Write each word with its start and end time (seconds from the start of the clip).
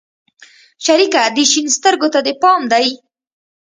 شريکه 0.85 1.21
دې 1.35 1.43
شين 1.51 1.67
سترگو 1.75 2.07
ته 2.13 2.19
پام 2.41 2.61
دى؟ 2.71 2.87